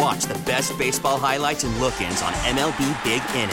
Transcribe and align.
And 0.00 0.06
watch 0.06 0.24
the 0.24 0.38
best 0.44 0.76
baseball 0.78 1.18
highlights 1.18 1.64
and 1.64 1.76
look 1.78 2.00
ins 2.00 2.22
on 2.22 2.32
MLB 2.32 3.04
Big 3.04 3.22
Inning. 3.34 3.50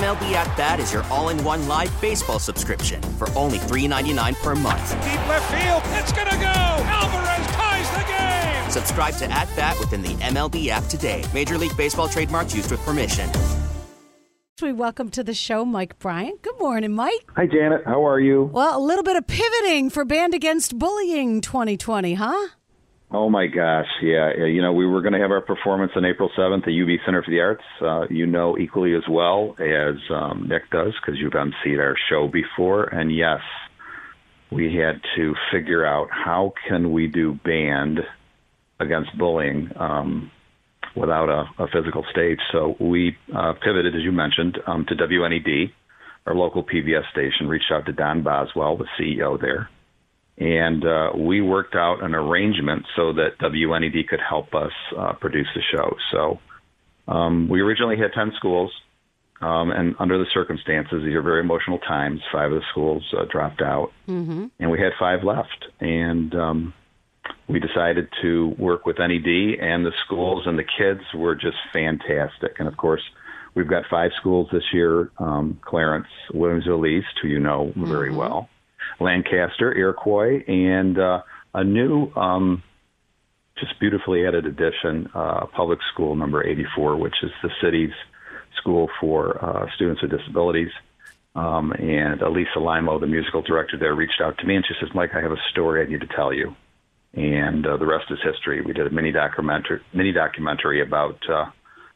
MLB 0.00 0.32
At 0.32 0.56
Bat 0.56 0.80
is 0.80 0.92
your 0.92 1.02
all 1.04 1.28
in 1.28 1.42
one 1.44 1.68
live 1.68 1.92
baseball 2.00 2.38
subscription 2.38 3.02
for 3.18 3.28
only 3.36 3.58
$3.99 3.58 4.42
per 4.42 4.54
month. 4.54 4.90
Deep 5.02 5.28
left 5.28 5.50
field, 5.52 5.82
it's 6.00 6.12
going 6.12 6.28
to 6.28 6.36
go. 6.36 6.46
Alvarez 6.46 7.46
ties 7.48 7.90
the 7.90 8.04
game. 8.08 8.70
Subscribe 8.70 9.14
to 9.16 9.30
At 9.30 9.54
Bat 9.56 9.78
within 9.78 10.00
the 10.02 10.14
MLB 10.24 10.68
app 10.68 10.84
today. 10.84 11.22
Major 11.34 11.58
League 11.58 11.76
Baseball 11.76 12.08
trademarks 12.08 12.54
used 12.54 12.70
with 12.70 12.80
permission. 12.80 13.28
We 14.62 14.72
welcome 14.74 15.08
to 15.10 15.24
the 15.24 15.32
show 15.32 15.64
Mike 15.64 15.98
Bryant. 15.98 16.42
Good 16.42 16.58
morning, 16.58 16.92
Mike. 16.92 17.30
Hi, 17.34 17.46
Janet. 17.46 17.82
How 17.86 18.06
are 18.06 18.20
you? 18.20 18.44
Well, 18.52 18.78
a 18.78 18.82
little 18.82 19.04
bit 19.04 19.16
of 19.16 19.26
pivoting 19.26 19.88
for 19.88 20.04
Band 20.04 20.34
Against 20.34 20.78
Bullying 20.78 21.40
2020, 21.40 22.14
huh? 22.14 22.48
Oh 23.12 23.28
my 23.28 23.48
gosh, 23.48 23.88
yeah. 24.02 24.34
You 24.36 24.62
know, 24.62 24.72
we 24.72 24.86
were 24.86 25.02
going 25.02 25.14
to 25.14 25.18
have 25.18 25.32
our 25.32 25.40
performance 25.40 25.92
on 25.96 26.04
April 26.04 26.30
7th 26.38 26.62
at 26.62 26.68
UB 26.68 27.00
Center 27.04 27.24
for 27.24 27.30
the 27.30 27.40
Arts. 27.40 27.64
Uh, 27.80 28.06
you 28.08 28.24
know 28.24 28.56
equally 28.56 28.94
as 28.94 29.02
well 29.10 29.56
as 29.58 29.96
um, 30.10 30.46
Nick 30.48 30.70
does 30.70 30.94
because 31.00 31.18
you've 31.18 31.32
emceed 31.32 31.80
our 31.80 31.96
show 32.08 32.28
before. 32.28 32.84
And 32.84 33.14
yes, 33.14 33.40
we 34.52 34.76
had 34.76 35.00
to 35.16 35.34
figure 35.52 35.84
out 35.84 36.08
how 36.10 36.52
can 36.68 36.92
we 36.92 37.08
do 37.08 37.34
band 37.44 37.98
against 38.78 39.16
bullying 39.18 39.70
um, 39.76 40.30
without 40.94 41.28
a, 41.28 41.62
a 41.64 41.66
physical 41.68 42.04
stage. 42.12 42.38
So 42.52 42.76
we 42.78 43.16
uh, 43.34 43.54
pivoted, 43.54 43.96
as 43.96 44.02
you 44.02 44.12
mentioned, 44.12 44.58
um, 44.68 44.86
to 44.88 44.94
WNED, 44.94 45.72
our 46.26 46.34
local 46.36 46.62
PBS 46.62 47.10
station, 47.10 47.48
reached 47.48 47.72
out 47.72 47.86
to 47.86 47.92
Don 47.92 48.22
Boswell, 48.22 48.76
the 48.76 48.86
CEO 48.98 49.40
there. 49.40 49.68
And 50.40 50.84
uh, 50.84 51.10
we 51.14 51.42
worked 51.42 51.74
out 51.74 52.02
an 52.02 52.14
arrangement 52.14 52.86
so 52.96 53.12
that 53.12 53.38
WNED 53.40 54.08
could 54.08 54.20
help 54.26 54.54
us 54.54 54.72
uh, 54.98 55.12
produce 55.12 55.48
the 55.54 55.60
show. 55.70 55.96
So 56.10 56.40
um, 57.06 57.48
we 57.48 57.60
originally 57.60 57.98
had 57.98 58.12
10 58.14 58.32
schools. 58.36 58.72
Um, 59.42 59.70
and 59.70 59.94
under 59.98 60.18
the 60.18 60.26
circumstances, 60.34 61.02
these 61.04 61.14
are 61.14 61.22
very 61.22 61.40
emotional 61.40 61.78
times. 61.78 62.20
Five 62.30 62.52
of 62.52 62.60
the 62.60 62.66
schools 62.70 63.02
uh, 63.16 63.24
dropped 63.24 63.62
out, 63.62 63.90
mm-hmm. 64.06 64.46
and 64.58 64.70
we 64.70 64.78
had 64.78 64.92
five 64.98 65.24
left. 65.24 65.64
And 65.80 66.34
um, 66.34 66.74
we 67.48 67.58
decided 67.58 68.08
to 68.22 68.54
work 68.58 68.84
with 68.86 68.98
NED 68.98 69.58
and 69.60 69.84
the 69.84 69.92
schools, 70.04 70.42
and 70.46 70.58
the 70.58 70.64
kids 70.64 71.00
were 71.14 71.34
just 71.34 71.56
fantastic. 71.72 72.56
And 72.58 72.68
of 72.68 72.76
course, 72.76 73.02
we've 73.54 73.68
got 73.68 73.84
five 73.90 74.10
schools 74.20 74.48
this 74.52 74.62
year 74.72 75.10
um, 75.18 75.58
Clarence, 75.62 76.08
Williamsville 76.32 76.88
East, 76.88 77.18
who 77.22 77.28
you 77.28 77.40
know 77.40 77.72
very 77.76 78.10
mm-hmm. 78.10 78.18
well, 78.18 78.48
Lancaster, 78.98 79.76
Iroquois, 79.76 80.42
and 80.46 80.98
uh, 80.98 81.22
a 81.54 81.64
new, 81.64 82.12
um, 82.14 82.62
just 83.58 83.78
beautifully 83.80 84.26
added 84.26 84.46
addition, 84.46 85.08
uh, 85.14 85.46
public 85.46 85.78
school 85.92 86.16
number 86.16 86.46
84, 86.46 86.96
which 86.96 87.16
is 87.22 87.30
the 87.42 87.50
city's 87.62 87.92
school 88.56 88.88
for 89.00 89.42
uh, 89.44 89.66
students 89.74 90.02
with 90.02 90.10
disabilities. 90.10 90.70
Um, 91.34 91.72
and 91.72 92.20
Elisa 92.22 92.58
Limo, 92.58 92.98
the 92.98 93.06
musical 93.06 93.42
director 93.42 93.78
there, 93.78 93.94
reached 93.94 94.20
out 94.20 94.36
to 94.38 94.46
me 94.46 94.56
and 94.56 94.64
she 94.66 94.74
says, 94.80 94.90
Mike, 94.94 95.10
I 95.14 95.20
have 95.20 95.30
a 95.30 95.42
story 95.52 95.86
I 95.86 95.88
need 95.88 96.00
to 96.00 96.08
tell 96.08 96.32
you 96.32 96.56
and 97.14 97.66
uh, 97.66 97.76
the 97.76 97.86
rest 97.86 98.06
is 98.10 98.18
history. 98.22 98.60
We 98.62 98.72
did 98.72 98.86
a 98.86 98.90
mini 98.90 99.12
documentary, 99.12 99.80
mini 99.92 100.12
documentary 100.12 100.80
about 100.82 101.18
uh, 101.28 101.46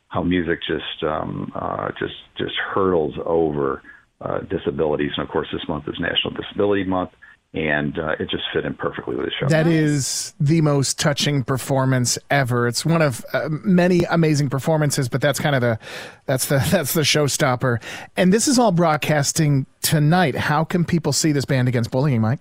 how 0.09 0.23
music 0.23 0.61
just 0.67 1.03
um, 1.03 1.53
uh, 1.55 1.91
just 1.99 2.15
just 2.37 2.55
hurdles 2.57 3.15
over 3.25 3.83
uh, 4.21 4.41
disabilities, 4.41 5.13
and 5.17 5.25
of 5.25 5.31
course, 5.31 5.49
this 5.53 5.63
month 5.69 5.89
is 5.89 5.95
National 5.99 6.33
Disability 6.35 6.85
Month. 6.85 7.11
And 7.53 7.97
uh, 8.01 8.17
it 8.19 8.29
just 8.31 8.43
fit 8.53 8.65
in 8.65 8.75
perfectly 8.75 9.15
with 9.15 9.27
the 9.27 9.31
show. 9.39 9.47
That 9.47 9.69
is 9.69 10.35
the 10.41 10.61
most 10.61 10.99
touching 10.99 11.45
performance 11.45 12.19
ever. 12.29 12.67
It's 12.67 12.85
one 12.85 13.01
of 13.01 13.25
uh, 13.33 13.49
many 13.49 14.01
amazing 14.11 14.51
performances, 14.51 15.09
but 15.09 15.21
that's 15.21 15.39
kind 15.39 15.55
of 15.55 15.61
the 15.61 15.79
that's 16.27 16.47
the 16.47 16.57
that's 16.73 16.95
the 16.95 17.03
showstopper. 17.03 17.81
And 18.17 18.33
this 18.33 18.49
is 18.49 18.59
all 18.59 18.73
broadcasting 18.73 19.67
tonight. 19.83 20.35
How 20.35 20.65
can 20.65 20.85
people 20.85 21.13
see 21.13 21.31
this 21.31 21.45
band 21.45 21.69
against 21.69 21.93
bullying, 21.93 22.23
Mike? 22.23 22.41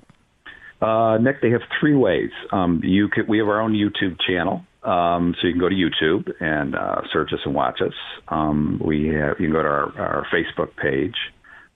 Uh, 0.84 1.18
Nick, 1.18 1.42
they 1.42 1.50
have 1.52 1.62
three 1.80 1.96
ways. 1.96 2.32
Um, 2.52 2.82
you 2.84 3.08
could, 3.08 3.28
we 3.30 3.38
have 3.38 3.48
our 3.48 3.62
own 3.62 3.72
YouTube 3.72 4.20
channel, 4.20 4.66
um, 4.84 5.34
so 5.40 5.48
you 5.48 5.54
can 5.54 5.62
go 5.62 5.70
to 5.70 5.76
YouTube 5.76 6.30
and 6.42 6.76
uh, 6.76 7.02
search 7.12 7.32
us 7.32 7.40
and 7.46 7.56
watch 7.56 7.80
us. 7.82 7.94
Um, 8.28 8.82
we 8.84 9.08
have, 9.08 9.40
you 9.40 9.48
can 9.48 9.54
go 9.54 9.62
to 9.62 9.68
our, 9.68 9.98
our 9.98 10.28
Facebook 10.34 10.76
page 10.76 11.16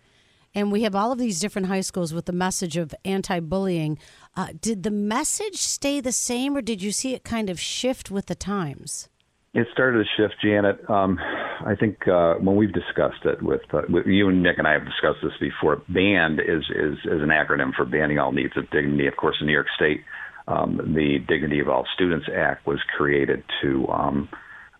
and 0.54 0.72
we 0.72 0.82
have 0.82 0.94
all 0.94 1.12
of 1.12 1.18
these 1.18 1.38
different 1.38 1.68
high 1.68 1.82
schools 1.82 2.14
with 2.14 2.24
the 2.24 2.32
message 2.32 2.76
of 2.76 2.94
anti 3.04 3.40
bullying, 3.40 3.98
uh, 4.36 4.48
did 4.60 4.82
the 4.82 4.90
message 4.90 5.56
stay 5.56 6.00
the 6.00 6.12
same, 6.12 6.56
or 6.56 6.62
did 6.62 6.82
you 6.82 6.92
see 6.92 7.14
it 7.14 7.24
kind 7.24 7.50
of 7.50 7.60
shift 7.60 8.10
with 8.10 8.26
the 8.26 8.34
times? 8.34 9.08
It 9.56 9.66
started 9.72 10.04
to 10.04 10.22
shift, 10.22 10.34
Janet. 10.44 10.78
Um, 10.90 11.18
I 11.18 11.74
think 11.80 12.06
uh, 12.06 12.34
when 12.34 12.56
we've 12.56 12.74
discussed 12.74 13.24
it 13.24 13.42
with, 13.42 13.62
uh, 13.72 13.80
with, 13.88 14.04
you 14.04 14.28
and 14.28 14.42
Nick 14.42 14.58
and 14.58 14.68
I 14.68 14.72
have 14.72 14.84
discussed 14.84 15.20
this 15.22 15.32
before. 15.40 15.80
BAND 15.88 16.40
is, 16.40 16.62
is 16.68 16.98
is 17.06 17.22
an 17.22 17.30
acronym 17.30 17.74
for 17.74 17.86
Banding 17.86 18.18
All 18.18 18.32
Needs 18.32 18.52
of 18.58 18.70
Dignity. 18.70 19.06
Of 19.06 19.16
course, 19.16 19.36
in 19.40 19.46
New 19.46 19.54
York 19.54 19.68
State, 19.74 20.02
um, 20.46 20.76
the 20.76 21.20
Dignity 21.26 21.60
of 21.60 21.70
All 21.70 21.86
Students 21.94 22.26
Act 22.36 22.66
was 22.66 22.80
created 22.98 23.44
to 23.62 23.88
um, 23.88 24.28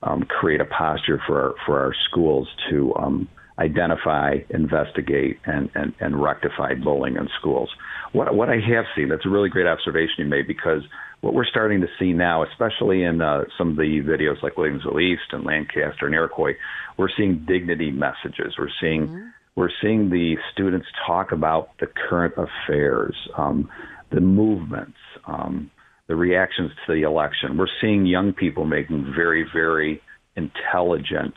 um, 0.02 0.24
create 0.24 0.60
a 0.60 0.66
posture 0.66 1.22
for 1.26 1.40
our, 1.40 1.54
for 1.64 1.80
our 1.80 1.94
schools 2.10 2.46
to 2.68 2.94
um, 2.96 3.28
identify, 3.58 4.34
investigate, 4.50 5.38
and, 5.46 5.70
and, 5.74 5.94
and 6.00 6.22
rectify 6.22 6.74
bullying 6.74 7.16
in 7.16 7.30
schools. 7.40 7.70
What, 8.12 8.34
what 8.34 8.50
I 8.50 8.56
have 8.56 8.84
seen, 8.94 9.08
that's 9.08 9.24
a 9.24 9.30
really 9.30 9.48
great 9.48 9.66
observation 9.66 10.16
you 10.18 10.26
made 10.26 10.46
because 10.46 10.82
what 11.20 11.34
we're 11.34 11.46
starting 11.46 11.80
to 11.80 11.88
see 11.98 12.12
now, 12.12 12.44
especially 12.44 13.02
in 13.02 13.20
uh, 13.20 13.44
some 13.56 13.70
of 13.70 13.76
the 13.76 14.00
videos 14.04 14.42
like 14.42 14.54
Williamsville 14.54 15.00
East 15.00 15.32
and 15.32 15.44
Lancaster 15.44 16.06
and 16.06 16.14
Iroquois, 16.14 16.52
we're 16.96 17.08
seeing 17.16 17.44
dignity 17.46 17.90
messages. 17.90 18.54
We're 18.58 18.68
seeing 18.80 19.08
mm-hmm. 19.08 19.28
we're 19.54 19.70
seeing 19.82 20.10
the 20.10 20.36
students 20.52 20.86
talk 21.06 21.32
about 21.32 21.70
the 21.80 21.86
current 22.08 22.34
affairs, 22.36 23.16
um, 23.36 23.68
the 24.12 24.20
movements, 24.20 24.98
um, 25.26 25.70
the 26.06 26.14
reactions 26.14 26.70
to 26.86 26.94
the 26.94 27.02
election. 27.02 27.56
We're 27.56 27.66
seeing 27.80 28.06
young 28.06 28.32
people 28.32 28.64
making 28.64 29.12
very, 29.16 29.44
very 29.52 30.00
intelligent 30.36 31.34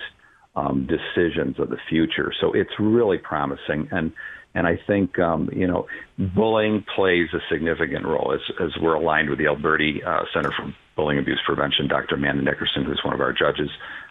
um, 0.55 0.87
decisions 0.87 1.59
of 1.59 1.69
the 1.69 1.77
future. 1.89 2.31
So 2.41 2.51
it's 2.53 2.71
really 2.79 3.17
promising, 3.17 3.87
and 3.91 4.11
and 4.55 4.65
I 4.65 4.79
think 4.87 5.19
um, 5.19 5.49
you 5.53 5.67
know 5.67 5.87
bullying 6.17 6.83
plays 6.95 7.27
a 7.33 7.39
significant 7.51 8.05
role 8.05 8.33
as 8.33 8.41
as 8.59 8.71
we're 8.81 8.95
aligned 8.95 9.29
with 9.29 9.39
the 9.39 9.47
Alberti 9.47 10.03
uh, 10.03 10.23
Center 10.33 10.51
for 10.51 10.73
Bullying 10.95 11.19
Abuse 11.19 11.41
Prevention. 11.45 11.87
Dr. 11.87 12.15
Amanda 12.15 12.43
Nickerson, 12.43 12.83
who's 12.83 13.01
one 13.03 13.13
of 13.13 13.21
our 13.21 13.33
judges, 13.33 13.69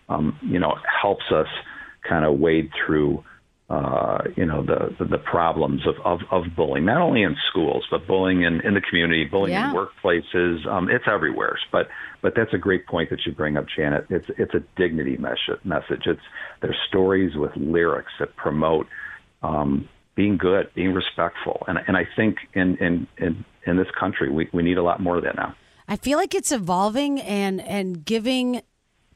um, 0.08 0.38
you 0.43 0.58
know 0.58 0.75
helps 1.02 1.25
us 1.32 1.49
kind 2.08 2.25
of 2.25 2.38
wade 2.38 2.70
through 2.87 3.25
uh, 3.69 4.23
you 4.37 4.46
know 4.46 4.64
the, 4.64 4.94
the, 4.99 5.05
the 5.05 5.19
problems 5.19 5.82
of, 5.87 5.94
of 6.05 6.20
of 6.31 6.44
bullying, 6.56 6.87
not 6.87 7.02
only 7.02 7.23
in 7.23 7.37
schools 7.50 7.85
but 7.90 8.06
bullying 8.06 8.43
in, 8.43 8.61
in 8.62 8.75
the 8.75 8.81
community, 8.81 9.25
bullying 9.25 9.52
yeah. 9.52 9.70
in 9.70 9.76
workplaces. 9.76 10.67
Um, 10.67 10.88
it's 10.88 11.05
everywhere. 11.06 11.58
But 11.70 11.88
but 12.23 12.35
that's 12.35 12.55
a 12.55 12.58
great 12.58 12.87
point 12.87 13.11
that 13.11 13.26
you 13.26 13.32
bring 13.32 13.56
up, 13.56 13.67
Janet. 13.76 14.06
It's 14.08 14.26
it's 14.38 14.55
a 14.55 14.62
dignity 14.76 15.19
mes- 15.19 15.58
message. 15.64 16.06
It's 16.06 16.23
there's 16.62 16.79
stories 16.88 17.37
with 17.37 17.50
lyrics 17.56 18.12
that 18.20 18.37
promote 18.37 18.87
um, 19.43 19.88
being 20.19 20.37
good, 20.37 20.69
being 20.75 20.93
respectful, 20.93 21.62
and 21.69 21.79
and 21.87 21.97
I 21.97 22.06
think 22.17 22.38
in 22.53 22.76
in 22.79 23.06
in, 23.19 23.44
in 23.65 23.76
this 23.76 23.87
country 23.99 24.29
we, 24.29 24.50
we 24.53 24.65
need 24.65 24.76
a 24.76 24.82
lot 24.82 25.00
more 25.00 25.17
of 25.17 25.23
that 25.23 25.37
now. 25.37 25.55
I 25.87 25.94
feel 25.94 26.19
like 26.19 26.35
it's 26.35 26.50
evolving 26.50 27.20
and 27.20 27.61
and 27.61 28.05
giving 28.05 28.62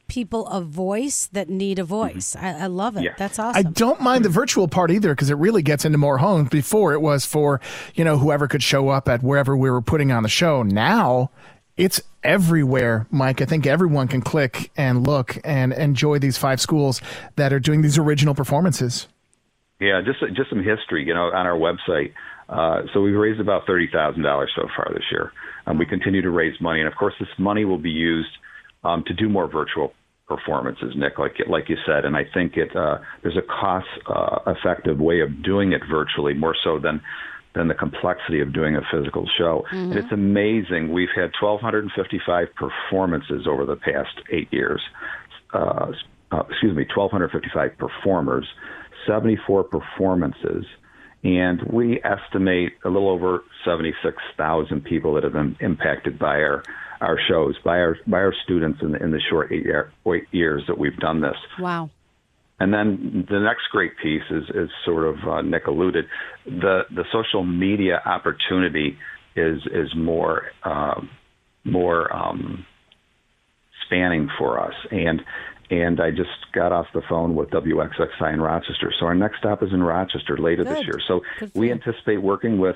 people 0.07 0.47
a 0.47 0.61
voice 0.61 1.27
that 1.33 1.49
need 1.49 1.77
a 1.77 1.81
mm-hmm. 1.81 1.89
voice. 1.89 2.37
I, 2.37 2.51
I 2.51 2.67
love 2.67 2.95
it. 2.95 3.03
Yeah. 3.03 3.15
That's 3.17 3.37
awesome. 3.37 3.59
I 3.59 3.69
don't 3.69 3.99
mind 3.99 4.23
the 4.23 4.29
virtual 4.29 4.69
part 4.69 4.91
either 4.91 5.13
because 5.13 5.29
it 5.29 5.35
really 5.35 5.61
gets 5.61 5.83
into 5.83 5.97
more 5.97 6.19
homes. 6.19 6.47
Before 6.47 6.93
it 6.93 7.01
was 7.01 7.25
for 7.25 7.59
you 7.95 8.05
know 8.05 8.17
whoever 8.17 8.47
could 8.47 8.63
show 8.63 8.87
up 8.87 9.09
at 9.09 9.21
wherever 9.21 9.57
we 9.57 9.69
were 9.69 9.81
putting 9.81 10.09
on 10.13 10.23
the 10.23 10.29
show. 10.29 10.63
Now 10.63 11.31
it's 11.75 12.01
everywhere, 12.23 13.07
Mike. 13.11 13.41
I 13.41 13.45
think 13.45 13.67
everyone 13.67 14.07
can 14.07 14.21
click 14.21 14.71
and 14.77 15.05
look 15.05 15.37
and 15.43 15.73
enjoy 15.73 16.19
these 16.19 16.37
five 16.37 16.61
schools 16.61 17.01
that 17.35 17.51
are 17.51 17.59
doing 17.59 17.81
these 17.81 17.97
original 17.97 18.33
performances. 18.33 19.09
Yeah, 19.83 20.01
just 20.05 20.19
just 20.35 20.49
some 20.49 20.63
history, 20.63 21.05
you 21.05 21.13
know, 21.13 21.27
on 21.27 21.45
our 21.45 21.57
website. 21.57 22.13
Uh, 22.47 22.83
so 22.93 23.01
we've 23.01 23.15
raised 23.15 23.39
about 23.39 23.65
thirty 23.67 23.89
thousand 23.91 24.23
dollars 24.23 24.51
so 24.55 24.67
far 24.75 24.87
this 24.93 25.03
year. 25.11 25.31
Um, 25.65 25.77
we 25.77 25.85
continue 25.85 26.21
to 26.21 26.29
raise 26.29 26.59
money, 26.61 26.79
and 26.79 26.87
of 26.87 26.95
course, 26.95 27.13
this 27.19 27.29
money 27.37 27.65
will 27.65 27.77
be 27.77 27.89
used 27.89 28.31
um, 28.83 29.03
to 29.07 29.13
do 29.13 29.29
more 29.29 29.47
virtual 29.47 29.93
performances, 30.27 30.93
Nick, 30.95 31.19
like 31.19 31.35
like 31.47 31.69
you 31.69 31.77
said. 31.85 32.05
And 32.05 32.15
I 32.15 32.23
think 32.33 32.55
it 32.55 32.75
uh, 32.75 32.99
there's 33.21 33.37
a 33.37 33.41
cost 33.41 33.87
uh, 34.07 34.39
effective 34.47 34.99
way 34.99 35.21
of 35.21 35.43
doing 35.43 35.73
it 35.73 35.81
virtually, 35.89 36.33
more 36.33 36.55
so 36.63 36.79
than 36.79 37.01
than 37.55 37.67
the 37.67 37.75
complexity 37.75 38.41
of 38.41 38.53
doing 38.53 38.75
a 38.75 38.81
physical 38.91 39.27
show. 39.37 39.63
And 39.91 39.97
it's 39.99 40.11
amazing. 40.11 40.91
We've 40.91 41.13
had 41.15 41.31
1,255 41.39 42.47
performances 42.55 43.45
over 43.47 43.65
the 43.65 43.75
past 43.75 44.09
eight 44.31 44.51
years. 44.51 44.81
Uh, 45.53 45.91
uh, 46.31 46.43
excuse 46.49 46.75
me, 46.75 46.83
1,255 46.95 47.77
performers, 47.77 48.47
74 49.07 49.65
performances, 49.65 50.65
and 51.23 51.61
we 51.71 52.01
estimate 52.03 52.73
a 52.83 52.89
little 52.89 53.09
over 53.09 53.43
76,000 53.65 54.83
people 54.83 55.13
that 55.15 55.23
have 55.23 55.33
been 55.33 55.55
impacted 55.59 56.19
by 56.19 56.37
our 56.37 56.63
our 57.01 57.19
shows, 57.27 57.55
by 57.65 57.79
our 57.79 57.97
by 58.07 58.17
our 58.17 58.33
students 58.43 58.79
in 58.81 58.93
the, 58.93 59.03
in 59.03 59.11
the 59.11 59.19
short 59.29 59.51
eight, 59.51 59.65
year, 59.65 59.91
eight 60.07 60.27
years 60.31 60.63
that 60.67 60.77
we've 60.77 60.97
done 60.97 61.21
this. 61.21 61.35
wow. 61.59 61.89
And 62.59 62.73
then 62.73 63.25
the 63.29 63.39
next 63.39 63.63
great 63.71 63.97
piece 64.01 64.23
is, 64.29 64.43
is 64.55 64.69
sort 64.85 65.05
of 65.05 65.15
uh, 65.27 65.41
Nick 65.41 65.67
alluded. 65.67 66.05
The 66.45 66.83
the 66.89 67.03
social 67.11 67.43
media 67.43 68.01
opportunity 68.05 68.97
is 69.35 69.59
is 69.65 69.93
more 69.95 70.43
um, 70.63 71.09
more 71.65 72.13
um, 72.15 72.65
spanning 73.85 74.29
for 74.37 74.59
us. 74.59 74.73
And 74.91 75.21
and 75.69 75.99
I 75.99 76.11
just 76.11 76.29
got 76.53 76.71
off 76.71 76.87
the 76.93 77.01
phone 77.07 77.35
with 77.35 77.49
WXXI 77.49 78.33
in 78.33 78.41
Rochester. 78.41 78.93
So 78.99 79.05
our 79.05 79.15
next 79.15 79.39
stop 79.39 79.63
is 79.63 79.71
in 79.71 79.81
Rochester 79.81 80.37
later 80.37 80.63
this 80.63 80.83
year. 80.83 80.99
So 81.07 81.21
Good 81.39 81.51
we 81.55 81.71
anticipate 81.71 82.17
working 82.17 82.59
with 82.59 82.75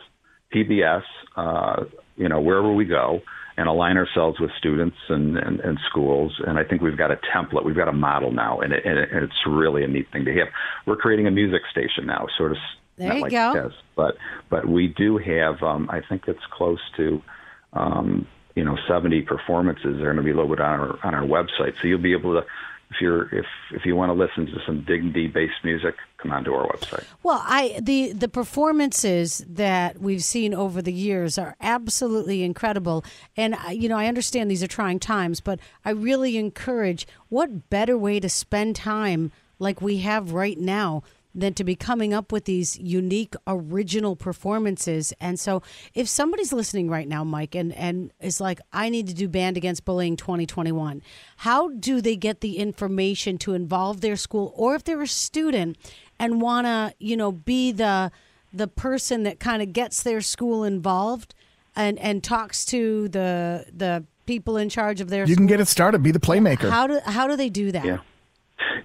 PBS, 0.54 1.04
uh, 1.36 1.84
you 2.16 2.30
know, 2.30 2.42
wherever 2.42 2.72
we 2.72 2.86
go, 2.86 3.22
and 3.58 3.68
align 3.68 3.98
ourselves 3.98 4.40
with 4.40 4.52
students 4.58 4.98
and, 5.10 5.38
and, 5.38 5.60
and 5.60 5.80
schools. 5.90 6.40
And 6.46 6.58
I 6.58 6.64
think 6.64 6.82
we've 6.82 6.98
got 6.98 7.12
a 7.12 7.20
template, 7.36 7.66
we've 7.66 7.76
got 7.76 7.88
a 7.88 7.94
model 7.94 8.32
now, 8.32 8.60
and, 8.60 8.72
it, 8.72 8.86
and, 8.86 8.98
it, 8.98 9.10
and 9.12 9.24
it's 9.24 9.46
really 9.48 9.84
a 9.84 9.88
neat 9.88 10.12
thing 10.12 10.26
to 10.26 10.34
have. 10.36 10.48
We're 10.86 10.96
creating 10.96 11.28
a 11.28 11.32
music 11.32 11.64
station 11.72 12.06
now, 12.06 12.28
sort 12.38 12.52
of. 12.52 12.58
There 12.98 13.14
you 13.14 13.22
like 13.22 13.32
go. 13.32 13.54
This, 13.54 13.74
but 13.96 14.18
but 14.50 14.68
we 14.68 14.88
do 14.88 15.20
have. 15.20 15.62
Um, 15.62 15.88
I 15.92 16.02
think 16.08 16.24
it's 16.28 16.46
close 16.52 16.80
to. 16.98 17.22
Um, 17.74 18.28
you 18.56 18.64
know, 18.64 18.76
70 18.88 19.22
performances 19.22 20.02
are 20.02 20.06
going 20.06 20.16
to 20.18 20.24
be 20.24 20.34
loaded 20.34 20.60
on 20.60 20.80
our 20.80 21.06
on 21.06 21.14
our 21.14 21.22
website, 21.22 21.74
so 21.80 21.88
you'll 21.88 22.02
be 22.02 22.14
able 22.14 22.42
to, 22.42 22.48
if 22.90 23.02
you're 23.02 23.24
if 23.36 23.46
if 23.72 23.86
you 23.86 23.96
want 23.96 24.10
to 24.10 24.14
listen 24.14 24.46
to 24.46 24.60
some 24.66 24.82
dignity 24.86 25.28
based 25.28 25.64
music, 25.64 25.96
come 26.18 26.32
onto 26.32 26.54
our 26.54 26.68
website. 26.68 27.04
Well, 27.24 27.42
I 27.46 27.80
the 27.82 28.14
the 28.14 28.28
performances 28.28 29.44
that 29.50 30.00
we've 30.02 30.24
seen 30.24 30.54
over 30.54 30.82
the 30.82 30.94
years 30.94 31.38
are 31.38 31.56
absolutely 31.62 32.44
incredible, 32.44 33.04
and 33.36 33.56
I- 33.56 33.72
you 33.72 33.90
know 33.90 33.98
I 33.98 34.08
understand 34.08 34.50
these 34.50 34.64
are 34.64 34.68
trying 34.68 35.00
times, 35.00 35.42
but 35.42 35.60
I 35.84 35.90
really 35.92 36.38
encourage 36.38 37.08
what 37.30 37.70
better 37.70 37.98
way 37.98 38.20
to 38.20 38.30
spend 38.30 38.76
time 38.76 39.32
like 39.60 39.82
we 39.82 39.98
have 40.00 40.34
right 40.34 40.58
now 40.58 41.04
than 41.38 41.54
to 41.54 41.64
be 41.64 41.76
coming 41.76 42.14
up 42.14 42.32
with 42.32 42.46
these 42.46 42.78
unique 42.80 43.36
original 43.46 44.16
performances. 44.16 45.14
And 45.22 45.40
so 45.40 45.62
if 45.94 46.10
somebody's 46.10 46.52
listening 46.52 46.90
right 46.90 47.08
now, 47.08 47.24
Mike, 47.24 47.54
and, 47.54 47.74
and 47.76 48.12
is 48.20 48.42
like, 48.42 48.60
I 48.74 48.90
need 48.90 49.08
to 49.08 49.14
do 49.14 49.30
Band 49.30 49.56
Against 49.56 49.86
Bullying 49.86 50.18
2021, 50.18 51.04
how 51.38 51.70
do 51.70 52.02
they 52.02 52.16
get 52.16 52.42
the 52.42 52.58
information 52.58 53.38
to 53.40 53.54
involve 53.54 54.02
their 54.02 54.16
school 54.16 54.52
or 54.56 54.74
if 54.74 54.84
they're 54.84 55.02
a 55.02 55.08
student 55.08 55.78
and 56.20 56.42
want 56.42 56.66
to, 56.66 56.94
you 57.00 57.16
know, 57.16 57.32
be 57.32 57.72
the 57.72 58.12
the 58.54 58.68
person 58.68 59.24
that 59.24 59.40
kind 59.40 59.62
of 59.62 59.74
gets 59.74 60.02
their 60.02 60.22
school 60.22 60.64
involved 60.64 61.36
and 61.76 62.00
and 62.00 62.24
talks 62.24 62.66
to 62.66 63.08
the 63.10 63.66
the 63.76 64.04
people 64.26 64.58
in 64.58 64.70
charge 64.70 65.02
of 65.02 65.10
their 65.10 65.26
school. 65.26 65.30
You 65.30 65.36
can 65.36 65.46
get 65.46 65.60
it 65.60 65.68
started. 65.68 66.02
Be 66.02 66.12
the 66.12 66.20
playmaker. 66.20 66.70
How 66.70 66.88
do 66.88 67.00
how 67.06 67.28
do 67.28 67.36
they 67.36 67.50
do 67.50 67.72
that? 67.74 67.86
Yeah. 67.86 68.00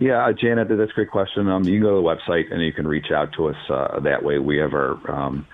Yeah, 0.02 0.26
uh, 0.26 0.32
Janet, 0.32 0.66
that's 0.69 0.90
a 0.90 0.94
great 0.94 1.10
question. 1.10 1.49
Um, 1.49 1.62
you 1.64 1.75
can 1.75 1.82
go 1.82 1.90
to 1.94 2.02
the 2.02 2.32
website 2.32 2.52
and 2.52 2.60
you 2.60 2.72
can 2.72 2.88
reach 2.88 3.12
out 3.14 3.28
to 3.37 3.49
us 3.49 3.56
uh, 3.70 4.00
that 4.00 4.25
way. 4.25 4.38
We 4.38 4.56
have 4.58 4.72
our 4.75 5.10
um, 5.10 5.46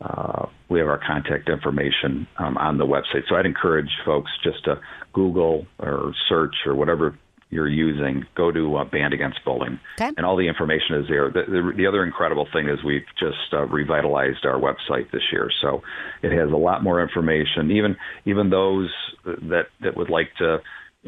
uh, 0.00 0.46
we 0.68 0.80
have 0.80 0.88
our 0.88 0.98
contact 1.06 1.48
information 1.48 2.26
um, 2.38 2.56
on 2.58 2.78
the 2.78 2.84
website. 2.84 3.22
So 3.28 3.36
I'd 3.36 3.46
encourage 3.46 3.90
folks 4.04 4.32
just 4.42 4.64
to 4.64 4.80
Google 5.12 5.66
or 5.78 6.12
search 6.28 6.56
or 6.66 6.74
whatever 6.74 7.16
you're 7.50 7.68
using. 7.68 8.24
Go 8.34 8.50
to 8.50 8.78
uh, 8.78 8.84
Band 8.86 9.14
Against 9.14 9.38
Bullying, 9.44 9.78
Okay. 10.00 10.10
and 10.16 10.26
all 10.26 10.36
the 10.36 10.48
information 10.48 10.96
is 10.96 11.06
there. 11.08 11.30
The, 11.30 11.44
the, 11.46 11.72
the 11.76 11.86
other 11.86 12.02
incredible 12.02 12.48
thing 12.52 12.68
is 12.68 12.82
we've 12.82 13.06
just 13.20 13.52
uh, 13.52 13.66
revitalized 13.66 14.44
our 14.44 14.58
website 14.58 15.12
this 15.12 15.22
year, 15.30 15.48
so 15.60 15.82
it 16.22 16.32
has 16.32 16.50
a 16.50 16.56
lot 16.56 16.82
more 16.82 17.00
information. 17.00 17.70
Even 17.70 17.96
even 18.24 18.50
those 18.50 18.90
that 19.24 19.66
that 19.80 19.96
would 19.96 20.10
like 20.10 20.30
to 20.38 20.58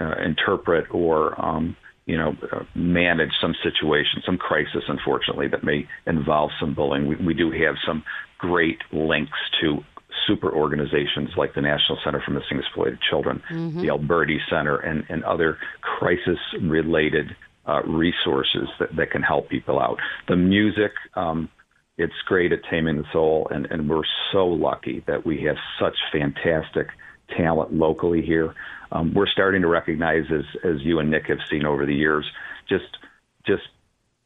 uh, 0.00 0.14
interpret 0.24 0.84
or 0.92 1.34
um, 1.44 1.76
you 2.06 2.16
know, 2.18 2.36
uh, 2.52 2.64
manage 2.74 3.32
some 3.40 3.54
situation, 3.62 4.22
some 4.26 4.36
crisis, 4.36 4.84
unfortunately, 4.88 5.48
that 5.48 5.64
may 5.64 5.86
involve 6.06 6.50
some 6.60 6.74
bullying. 6.74 7.06
We, 7.06 7.16
we 7.16 7.34
do 7.34 7.50
have 7.50 7.76
some 7.86 8.04
great 8.38 8.78
links 8.92 9.38
to 9.60 9.78
super 10.26 10.52
organizations 10.52 11.30
like 11.36 11.54
the 11.54 11.60
National 11.60 11.98
Center 12.04 12.22
for 12.24 12.32
Missing 12.32 12.48
and 12.52 12.60
Exploited 12.60 12.98
Children, 13.08 13.42
the 13.82 13.90
Alberti 13.90 14.38
Center, 14.50 14.76
and, 14.76 15.04
and 15.08 15.24
other 15.24 15.58
crisis 15.80 16.38
related 16.60 17.34
uh, 17.66 17.82
resources 17.82 18.68
that, 18.78 18.94
that 18.96 19.10
can 19.10 19.22
help 19.22 19.48
people 19.48 19.80
out. 19.80 19.98
The 20.28 20.36
music, 20.36 20.92
um, 21.14 21.48
it's 21.96 22.12
great 22.26 22.52
at 22.52 22.60
Taming 22.70 22.98
the 22.98 23.04
Soul, 23.12 23.48
and, 23.50 23.66
and 23.66 23.88
we're 23.88 24.02
so 24.32 24.46
lucky 24.46 25.02
that 25.06 25.24
we 25.24 25.42
have 25.42 25.56
such 25.80 25.96
fantastic 26.12 26.88
talent 27.36 27.72
locally 27.72 28.22
here. 28.22 28.54
Um, 28.92 29.12
we're 29.14 29.26
starting 29.26 29.62
to 29.62 29.68
recognize, 29.68 30.24
as 30.30 30.44
as 30.64 30.82
you 30.82 30.98
and 30.98 31.10
Nick 31.10 31.26
have 31.26 31.38
seen 31.50 31.66
over 31.66 31.86
the 31.86 31.94
years, 31.94 32.24
just 32.68 32.98
just 33.46 33.62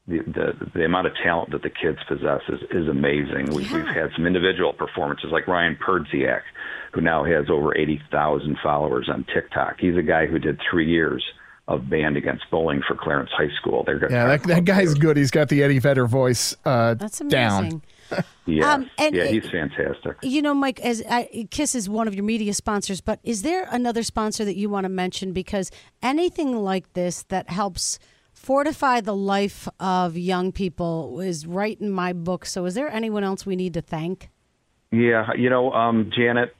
the 0.06 0.18
the, 0.18 0.70
the 0.74 0.84
amount 0.84 1.06
of 1.06 1.14
talent 1.22 1.50
that 1.52 1.62
the 1.62 1.70
kids 1.70 1.98
possess 2.06 2.42
is, 2.48 2.60
is 2.70 2.88
amazing. 2.88 3.46
We've, 3.54 3.70
we've 3.70 3.86
had 3.86 4.10
some 4.14 4.26
individual 4.26 4.72
performances 4.72 5.30
like 5.30 5.46
Ryan 5.46 5.76
Perdziak, 5.76 6.42
who 6.92 7.00
now 7.00 7.24
has 7.24 7.48
over 7.50 7.76
eighty 7.76 8.00
thousand 8.10 8.58
followers 8.62 9.08
on 9.12 9.24
TikTok. 9.32 9.76
He's 9.78 9.96
a 9.96 10.02
guy 10.02 10.26
who 10.26 10.38
did 10.38 10.60
three 10.70 10.90
years 10.90 11.24
of 11.68 11.88
band 11.88 12.16
against 12.16 12.50
bullying 12.50 12.82
for 12.86 12.96
Clarence 12.96 13.30
High 13.30 13.54
School. 13.60 13.84
They're 13.84 14.00
Yeah, 14.10 14.26
that, 14.26 14.42
that 14.44 14.64
guy's 14.64 14.94
good. 14.94 15.18
He's 15.18 15.30
got 15.30 15.50
the 15.50 15.62
Eddie 15.62 15.78
Vedder 15.78 16.06
voice 16.06 16.56
uh, 16.64 16.94
That's 16.94 17.18
down. 17.20 17.82
Yeah, 18.46 18.72
Um, 18.72 18.90
and 18.96 19.14
yeah, 19.14 19.26
he's 19.26 19.46
fantastic. 19.50 20.16
You 20.22 20.40
know, 20.40 20.54
Mike, 20.54 20.80
as 20.80 21.02
I, 21.10 21.46
Kiss 21.50 21.74
is 21.74 21.86
one 21.86 22.08
of 22.08 22.14
your 22.14 22.24
media 22.24 22.54
sponsors, 22.54 23.02
but 23.02 23.20
is 23.22 23.42
there 23.42 23.68
another 23.70 24.02
sponsor 24.02 24.42
that 24.46 24.56
you 24.56 24.70
want 24.70 24.84
to 24.84 24.88
mention? 24.88 25.34
Because 25.34 25.70
anything 26.02 26.56
like 26.56 26.94
this 26.94 27.24
that 27.24 27.50
helps 27.50 27.98
fortify 28.32 29.02
the 29.02 29.14
life 29.14 29.68
of 29.78 30.16
young 30.16 30.50
people 30.50 31.20
is 31.20 31.46
right 31.46 31.78
in 31.78 31.90
my 31.90 32.14
book. 32.14 32.46
So, 32.46 32.64
is 32.64 32.74
there 32.74 32.90
anyone 32.90 33.22
else 33.22 33.44
we 33.44 33.54
need 33.54 33.74
to 33.74 33.82
thank? 33.82 34.30
Yeah, 34.90 35.26
you 35.36 35.50
know, 35.50 35.70
um, 35.72 36.10
Janet, 36.16 36.54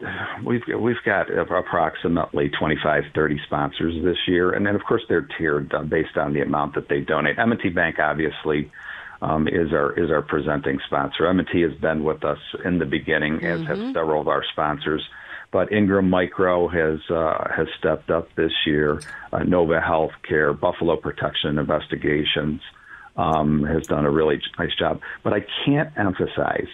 we've 0.44 0.60
we've 0.78 1.02
got 1.06 1.30
approximately 1.30 2.50
25, 2.50 3.04
30 3.14 3.40
sponsors 3.46 4.04
this 4.04 4.18
year, 4.26 4.52
and 4.52 4.66
then 4.66 4.74
of 4.74 4.82
course 4.84 5.02
they're 5.08 5.26
tiered 5.38 5.72
uh, 5.72 5.82
based 5.82 6.18
on 6.18 6.34
the 6.34 6.42
amount 6.42 6.74
that 6.74 6.90
they 6.90 7.00
donate. 7.00 7.38
M&T 7.38 7.70
Bank 7.70 7.98
obviously 7.98 8.70
um, 9.20 9.48
is 9.48 9.72
our 9.72 9.92
is 9.98 10.10
our 10.10 10.22
presenting 10.22 10.78
sponsor. 10.86 11.26
M&T 11.26 11.60
has 11.62 11.74
been 11.74 12.04
with 12.04 12.24
us 12.24 12.38
in 12.64 12.78
the 12.78 12.86
beginning, 12.86 13.44
as 13.44 13.66
have 13.66 13.78
several 13.92 14.20
of 14.20 14.28
our 14.28 14.44
sponsors. 14.52 15.02
But 15.50 15.72
Ingram 15.72 16.10
Micro 16.10 16.68
has 16.68 17.00
uh, 17.10 17.48
has 17.54 17.68
stepped 17.78 18.10
up 18.10 18.34
this 18.34 18.52
year. 18.66 19.00
Uh, 19.32 19.44
Nova 19.44 19.80
Healthcare, 19.80 20.58
Buffalo 20.58 20.96
Protection 20.96 21.58
Investigations 21.58 22.60
um, 23.16 23.64
has 23.64 23.86
done 23.86 24.04
a 24.04 24.10
really 24.10 24.40
nice 24.58 24.74
job. 24.78 25.00
But 25.24 25.32
I 25.32 25.44
can't 25.64 25.90
emphasize 25.98 26.68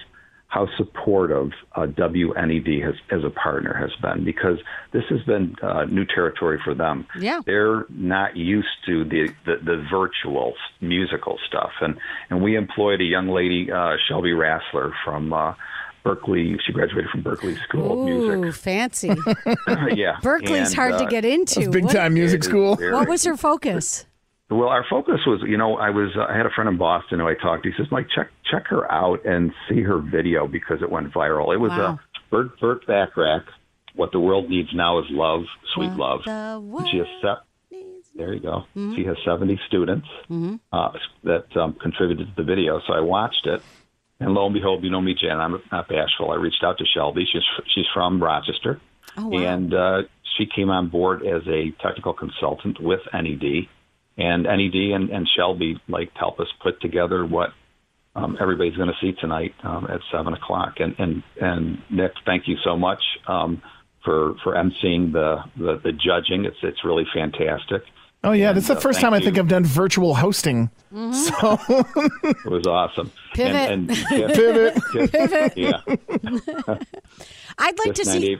how 0.55 0.69
supportive 0.77 1.51
uh, 1.75 1.87
WNED 1.87 2.81
has, 2.85 2.95
as 3.11 3.25
a 3.25 3.31
partner 3.31 3.75
has 3.75 3.91
been 4.01 4.25
because 4.25 4.59
this 4.93 5.03
has 5.11 5.21
been 5.23 5.57
uh, 5.61 5.85
new 5.87 6.05
territory 6.05 6.61
for 6.65 6.75
them. 6.75 7.05
Yeah. 7.19 7.41
They're 7.45 7.87
not 7.91 8.37
used 8.37 8.69
to 8.87 9.03
the, 9.05 9.29
the, 9.47 9.57
the 9.65 9.85
virtual 9.91 10.53
musical 10.81 11.39
stuff. 11.49 11.73
And, 11.81 11.97
and 12.31 12.41
we 12.41 12.57
employed 12.57 13.01
a 13.01 13.05
young 13.05 13.29
lady, 13.29 13.73
uh, 13.73 13.97
Shelby 14.09 14.31
Rassler 14.31 14.93
from 15.05 15.33
uh, 15.33 15.55
Berklee. 16.05 16.57
She 16.65 16.73
graduated 16.73 17.11
from 17.11 17.25
Berklee 17.25 17.61
School 17.65 17.93
of 18.05 18.09
Ooh, 18.09 18.37
Music. 18.39 18.55
fancy. 18.63 19.09
yeah. 19.95 20.19
Berklee's 20.23 20.69
And, 20.69 20.75
hard 20.75 20.99
to 20.99 21.07
uh, 21.07 21.09
get 21.09 21.25
into. 21.25 21.69
Big 21.69 21.89
time 21.89 22.15
music 22.15 22.45
school. 22.45 22.77
very- 22.77 22.93
What 22.95 23.09
was 23.09 23.25
her 23.25 23.37
focus? 23.37 24.07
Well, 24.51 24.69
our 24.69 24.85
focus 24.89 25.21
was, 25.27 25.43
you 25.47 25.57
know, 25.57 25.77
I 25.79 25.91
was, 25.91 26.11
uh, 26.17 26.27
I 26.31 26.37
had 26.37 26.45
a 26.47 26.51
friend 26.51 26.69
in 26.69 26.77
Boston 26.77 27.19
who 27.19 27.27
I 27.27 27.35
talked 27.35 27.63
to. 27.65 27.71
He 27.71 27.77
says, 27.77 27.91
Mike, 27.91 28.09
check 28.15 28.29
check 28.51 28.67
her 28.69 28.91
out 28.93 29.25
and 29.25 29.53
see 29.69 29.81
her 29.81 29.99
video 29.99 30.47
because 30.47 30.83
it 30.83 30.91
went 30.91 31.13
viral. 31.13 31.55
It 31.55 31.59
was 31.59 31.71
Wow. 31.71 31.95
uh, 31.95 31.97
Burt 32.31 32.61
Burt 32.61 32.87
Bacharach. 32.87 33.45
What 33.97 34.13
the 34.13 34.21
world 34.21 34.51
needs 34.51 34.69
now 34.75 34.99
is 34.99 35.07
love, 35.09 35.43
sweet 35.75 35.93
love. 35.93 36.21
And 36.81 36.89
she 36.91 36.99
has 36.99 37.07
se- 37.23 37.79
there 38.17 38.33
you 38.35 38.41
go. 38.41 38.65
She 38.97 39.05
has 39.05 39.17
70 39.25 39.59
students 39.67 40.07
uh, 40.73 40.91
that 41.25 41.57
um, 41.57 41.75
contributed 41.81 42.29
to 42.29 42.35
the 42.37 42.43
video. 42.45 42.81
So 42.87 42.93
I 42.93 43.01
watched 43.01 43.47
it, 43.47 43.63
and 44.21 44.35
lo 44.35 44.45
and 44.47 44.55
behold, 44.55 44.85
you 44.85 44.91
know 44.91 45.01
me, 45.01 45.15
Jan. 45.15 45.41
I'm 45.41 45.61
not 45.73 45.89
bashful. 45.89 46.31
I 46.33 46.37
reached 46.37 46.63
out 46.63 46.79
to 46.79 46.85
Shelby. 46.85 47.25
She's 47.33 47.43
she's 47.75 47.87
from 47.95 48.23
Rochester, 48.23 48.81
Oh, 49.17 49.29
wow. 49.29 49.39
and 49.41 49.73
uh, 49.75 50.03
she 50.37 50.47
came 50.47 50.71
on 50.71 50.89
board 50.91 51.25
as 51.27 51.43
a 51.49 51.71
technical 51.83 52.13
consultant 52.15 52.81
with 52.81 53.01
NED, 53.13 53.69
and 54.17 54.45
NED 54.45 54.95
and, 54.95 55.11
and 55.11 55.29
Shelby 55.37 55.81
like 55.89 56.13
to 56.15 56.19
help 56.19 56.41
us 56.41 56.47
put 56.63 56.81
together 56.81 57.27
what 57.27 57.51
um, 58.15 58.37
everybody's 58.41 58.77
going 58.77 58.89
to 58.89 58.95
see 59.01 59.13
tonight 59.21 59.53
um, 59.65 59.87
at 59.91 60.01
seven 60.13 60.35
o'clock. 60.35 60.75
And 60.79 60.95
and 60.99 61.23
and 61.41 61.79
Nick, 61.91 62.13
thank 62.25 62.45
you 62.47 62.57
so 62.65 62.77
much 62.77 63.03
um, 63.27 63.61
for 64.05 64.35
for 64.45 64.55
emceeing 64.55 65.13
the, 65.13 65.39
the 65.57 65.81
the 65.83 65.93
judging. 65.93 66.45
It's 66.45 66.57
it's 66.63 66.85
really 66.85 67.05
fantastic. 67.13 67.83
Oh 68.25 68.33
yeah, 68.33 68.53
that's 68.53 68.67
the 68.67 68.73
And, 68.73 68.79
uh, 68.79 68.81
first 68.81 69.01
thank 69.01 69.05
time 69.13 69.15
I 69.15 69.21
think 69.21 69.37
you. 69.37 69.43
I've 69.43 69.49
done 69.49 69.65
virtual 69.65 70.15
hosting. 70.15 70.71
So 70.93 71.59
It 71.69 72.47
was 72.51 72.67
awesome. 72.67 73.13
Pivot. 73.35 73.55
And, 73.71 73.91
and 74.11 74.11
yeah, 74.11 74.27
pivot. 74.29 75.53
yeah. 75.57 75.81
I'd 77.59 77.79
like 77.79 77.95
to 77.95 78.05
see. 78.05 78.37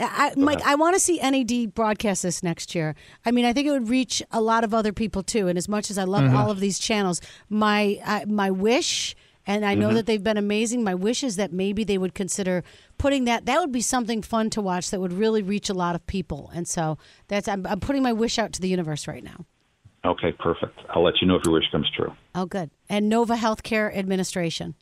I, 0.00 0.32
Mike, 0.36 0.60
I 0.64 0.74
want 0.74 0.94
to 0.94 1.00
see 1.00 1.18
NAD 1.22 1.74
broadcast 1.74 2.22
this 2.22 2.42
next 2.42 2.74
year. 2.74 2.94
I 3.24 3.30
mean, 3.30 3.44
I 3.44 3.52
think 3.52 3.68
it 3.68 3.70
would 3.70 3.88
reach 3.88 4.22
a 4.32 4.40
lot 4.40 4.64
of 4.64 4.74
other 4.74 4.92
people 4.92 5.22
too. 5.22 5.46
And 5.48 5.56
as 5.56 5.68
much 5.68 5.90
as 5.90 5.98
I 5.98 6.04
love 6.04 6.16
Mm-hmm. 6.24 6.36
all 6.36 6.50
of 6.50 6.58
these 6.60 6.78
channels, 6.80 7.20
my 7.48 8.00
uh, 8.04 8.24
my 8.26 8.50
wish, 8.50 9.14
and 9.46 9.64
I 9.64 9.72
Mm-hmm. 9.72 9.80
know 9.80 9.94
that 9.94 10.06
they've 10.06 10.22
been 10.22 10.36
amazing. 10.36 10.82
My 10.82 10.94
wish 10.94 11.22
is 11.22 11.36
that 11.36 11.52
maybe 11.52 11.84
they 11.84 11.98
would 11.98 12.14
consider 12.14 12.64
putting 12.98 13.24
that. 13.24 13.46
That 13.46 13.60
would 13.60 13.72
be 13.72 13.80
something 13.80 14.22
fun 14.22 14.50
to 14.50 14.60
watch. 14.60 14.90
That 14.90 15.00
would 15.00 15.12
really 15.12 15.42
reach 15.42 15.68
a 15.70 15.74
lot 15.74 15.94
of 15.94 16.06
people. 16.06 16.50
And 16.54 16.66
so 16.66 16.98
that's 17.28 17.46
I'm, 17.48 17.66
I'm 17.66 17.80
putting 17.80 18.02
my 18.02 18.12
wish 18.12 18.38
out 18.38 18.52
to 18.54 18.60
the 18.60 18.68
universe 18.68 19.06
right 19.06 19.22
now. 19.24 19.44
Okay, 20.04 20.32
perfect. 20.32 20.78
I'll 20.90 21.02
let 21.02 21.14
you 21.20 21.26
know 21.26 21.34
if 21.36 21.44
your 21.44 21.54
wish 21.54 21.64
comes 21.72 21.88
true. 21.96 22.12
Oh, 22.34 22.46
good. 22.46 22.70
And 22.88 23.08
Nova 23.08 23.34
Healthcare 23.34 23.94
Administration. 23.96 24.74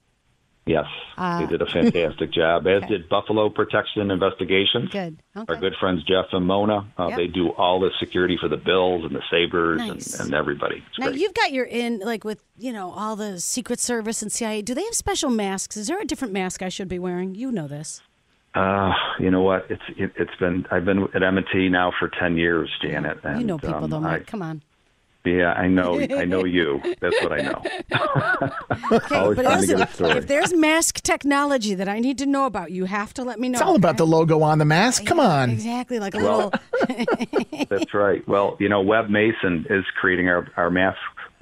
Yes, 0.67 0.87
Uh, 1.19 1.41
they 1.41 1.47
did 1.47 1.61
a 1.61 1.67
fantastic 1.67 2.33
job, 2.41 2.67
as 2.67 2.83
did 2.89 3.07
Buffalo 3.11 3.51
Protection 3.51 4.11
Investigations. 4.11 4.89
Good. 4.91 5.19
Okay. 5.37 5.45
Our 5.53 5.61
good 5.61 5.75
friends 5.79 6.03
Jeff 6.05 6.27
and 6.33 6.47
Mona. 6.47 6.87
Uh, 6.99 7.09
Yep. 7.09 7.17
They 7.19 7.27
do 7.27 7.51
all 7.51 7.81
the 7.81 7.91
security 8.01 8.39
for 8.41 8.49
the 8.49 8.57
Bills 8.57 9.05
and 9.05 9.15
the 9.15 9.21
Sabres 9.31 9.77
Nice. 9.79 10.15
and, 10.15 10.27
and 10.29 10.35
everybody. 10.35 10.77
It's 10.89 10.99
Now 10.99 11.09
great. 11.09 11.21
you've 11.21 11.35
got 11.35 11.53
your 11.53 11.67
in 11.67 11.99
like 11.99 12.25
with 12.25 12.43
you 12.59 12.73
know 12.73 12.93
all 12.93 13.15
the 13.15 13.41
Secret 13.41 13.79
Service 13.79 14.23
and 14.23 14.33
CIA. 14.33 14.63
Do 14.63 14.73
they 14.75 14.85
have 14.85 14.95
special 14.95 15.29
masks? 15.29 15.77
Is 15.77 15.89
there 15.89 16.01
a 16.01 16.07
different 16.07 16.33
mask 16.33 16.63
I 16.63 16.71
should 16.71 16.89
be 16.89 16.99
wearing? 16.99 17.35
You 17.35 17.53
know 17.53 17.69
this. 17.69 18.01
Uh, 18.55 18.93
you 19.19 19.31
know 19.31 19.43
what? 19.43 19.67
It's 19.69 19.83
it, 19.99 20.13
it's 20.17 20.35
been 20.41 20.65
I've 20.71 20.85
been 20.87 21.03
at 21.15 21.23
M&T 21.23 21.69
now 21.69 21.93
for 21.99 22.09
ten 22.09 22.39
years, 22.39 22.71
Janet. 22.81 23.19
And, 23.23 23.39
you 23.41 23.47
know 23.47 23.59
people 23.59 23.85
um, 23.85 23.91
though, 23.91 24.01
Mike. 24.01 24.23
I- 24.23 24.25
Come 24.25 24.41
on. 24.43 24.63
Yeah, 25.25 25.53
I 25.53 25.69
know. 25.69 25.99
I 26.01 26.25
know 26.25 26.45
you. 26.45 26.81
That's 27.01 27.23
what 27.23 27.33
I 27.33 27.41
know. 27.43 27.63
Always 29.11 29.37
But 29.37 29.45
listen, 29.47 29.79
get 29.79 29.89
a 29.91 29.93
story. 29.93 30.11
if 30.13 30.27
there's 30.27 30.53
mask 30.53 31.01
technology 31.03 31.75
that 31.75 31.89
I 31.89 31.99
need 32.01 32.19
to 32.19 32.27
know 32.27 32.47
about, 32.47 32.71
you 32.71 32.85
have 32.85 33.15
to 33.15 33.23
let 33.25 33.39
me 33.41 33.49
know. 33.49 33.59
It's 33.59 33.63
all 33.63 33.77
about 33.77 33.97
the 33.97 34.07
logo 34.07 34.43
on 34.43 34.59
the 34.59 34.65
mask. 34.65 35.05
Come 35.07 35.21
on. 35.21 35.51
Exactly, 35.51 35.99
like 35.99 36.15
a 36.15 36.19
Well- 36.19 36.53
little. 36.89 37.67
That's 37.69 37.95
right. 37.95 38.27
Well, 38.29 38.57
you 38.61 38.69
know, 38.69 38.81
Webb 38.83 39.09
Mason 39.09 39.67
is 39.71 39.85
creating 40.01 40.29
our 40.29 40.49
our 40.57 40.71
mask 40.71 40.99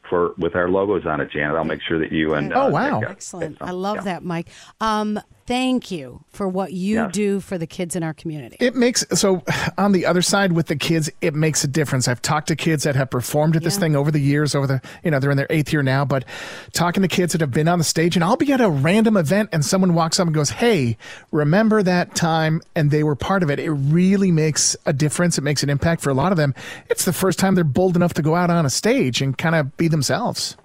for 0.09 0.35
with 0.39 0.55
our 0.55 0.69
logos 0.69 1.07
on 1.07 1.21
it, 1.21 1.31
Janet. 1.31 1.57
I'll 1.57 1.65
make 1.65 1.81
sure 1.83 1.99
that 1.99 2.13
you 2.13 2.35
and 2.35 2.53
Oh, 2.53 2.67
uh, 2.67 2.71
wow. 2.71 2.91
Nick 3.01 3.09
get- 3.09 3.11
Excellent. 3.11 3.59
get 3.59 3.69
I 3.69 3.73
love 3.73 3.97
Yeah. 3.97 4.03
that, 4.03 4.25
Mike. 4.25 4.49
Um, 4.81 5.19
thank 5.47 5.91
you 5.91 6.25
for 6.31 6.49
what 6.49 6.73
you 6.73 6.97
Yes. 6.97 7.13
do 7.13 7.41
for 7.41 7.59
the 7.59 7.67
kids 7.67 7.95
in 7.97 8.03
our 8.03 8.15
community. 8.15 8.57
It 8.61 8.75
makes 8.75 9.05
so 9.13 9.43
on 9.79 9.93
the 9.93 10.07
other 10.07 10.23
side 10.23 10.53
with 10.53 10.67
the 10.67 10.77
kids, 10.77 11.11
it 11.21 11.35
makes 11.35 11.65
a 11.65 11.69
difference. 11.69 12.09
I've 12.09 12.23
talked 12.23 12.49
to 12.49 12.57
kids 12.57 12.85
that 12.85 12.97
have 12.97 13.11
performed 13.11 13.57
at 13.57 13.63
this 13.63 13.75
Yeah. 13.75 13.81
thing 13.81 13.97
over 13.97 14.11
the 14.11 14.21
years, 14.21 14.55
over 14.55 14.67
the 14.67 14.81
you 15.05 15.11
know 15.11 15.19
they're 15.19 15.31
in 15.31 15.37
their 15.37 15.47
eighth 15.51 15.73
year 15.73 15.83
now, 15.83 16.05
but 16.05 16.25
talking 16.73 17.03
to 17.03 17.09
kids 17.09 17.33
that 17.33 17.41
have 17.41 17.51
been 17.51 17.69
on 17.69 17.79
the 17.79 17.85
stage, 17.85 18.17
and 18.17 18.25
I'll 18.25 18.37
be 18.37 18.53
at 18.53 18.61
a 18.61 18.71
random 18.71 19.17
event, 19.17 19.49
and 19.53 19.65
someone 19.65 19.95
walks 19.95 20.19
up 20.21 20.27
and 20.27 20.35
goes, 20.35 20.51
"Hey, 20.51 20.97
remember 21.31 21.83
that 21.83 22.15
time?" 22.15 22.61
and 22.75 22.91
they 22.91 23.03
were 23.03 23.15
part 23.17 23.43
of 23.43 23.51
it. 23.51 23.59
It 23.59 23.71
really 23.71 24.31
makes 24.31 24.77
a 24.87 24.93
difference. 24.93 25.39
It 25.39 25.43
makes 25.43 25.63
an 25.63 25.71
impact 25.71 26.03
for 26.03 26.11
a 26.11 26.15
lot 26.15 26.33
of 26.33 26.39
them. 26.39 26.55
It's 26.89 27.05
the 27.05 27.13
first 27.13 27.39
time 27.39 27.55
they're 27.55 27.65
bold 27.65 27.97
enough 27.97 28.15
to 28.15 28.23
go 28.23 28.35
out 28.35 28.51
on 28.51 28.65
a 28.67 28.71
stage 28.71 29.21
and 29.21 29.37
kind 29.37 29.55
of 29.55 29.77
be 29.77 29.89
themselves. 29.89 30.57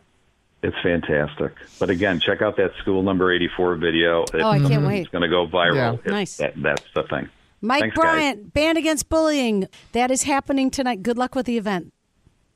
It's 0.63 0.75
fantastic. 0.81 1.53
But 1.79 1.89
again, 1.89 2.19
check 2.19 2.41
out 2.41 2.57
that 2.57 2.71
school 2.81 3.03
number 3.03 3.31
84 3.31 3.75
video. 3.75 4.23
It- 4.23 4.41
Oh, 4.41 4.49
I 4.49 4.59
can't 4.59 4.85
wait. 4.85 5.01
It's 5.01 5.09
going 5.09 5.21
to 5.21 5.27
go 5.29 5.47
viral. 5.47 5.75
Yeah. 5.75 5.93
It's- 5.93 6.09
Nice. 6.11 6.37
That, 6.37 6.53
that's 6.61 6.83
the 6.95 7.03
thing. 7.03 7.29
Mike 7.61 7.81
Thanks, 7.81 7.95
guys. 7.95 8.03
Bryant, 8.03 8.53
Band 8.53 8.77
Against 8.77 9.09
Bullying. 9.09 9.67
That 9.93 10.11
is 10.11 10.23
happening 10.23 10.69
tonight. 10.71 11.01
Good 11.03 11.17
luck 11.17 11.35
with 11.35 11.45
the 11.45 11.57
event. 11.57 11.93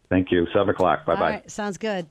Thank 0.09 0.31
you. 0.31 0.45
7 0.53 0.69
o'clock. 0.69 1.05
Bye 1.05 1.15
bye. 1.15 1.21
right, 1.29 1.51
sounds 1.51 1.77
good. 1.77 2.05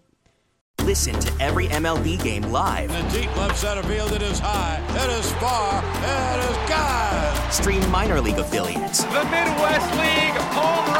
Listen 0.85 1.13
to 1.21 1.43
every 1.43 1.67
MLB 1.69 2.23
game 2.23 2.43
live. 2.45 2.91
In 2.91 3.07
the 3.09 3.21
deep 3.21 3.37
left 3.37 3.59
center 3.59 3.83
field, 3.83 4.13
it 4.13 4.23
is 4.23 4.39
high, 4.39 4.81
it 4.97 5.11
is 5.21 5.31
far, 5.35 5.85
it 5.85 6.51
is 6.51 6.57
God. 6.71 7.53
Stream 7.53 7.91
minor 7.91 8.19
league 8.21 8.39
affiliates 8.39 9.05
The 9.05 9.23
Midwest 9.25 9.91
League 9.93 10.41
home 10.57 10.95
run 10.95 10.95
leader. 10.95 11.00